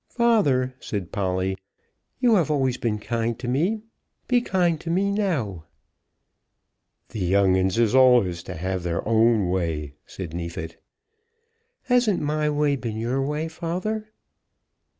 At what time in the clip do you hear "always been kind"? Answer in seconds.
2.49-3.37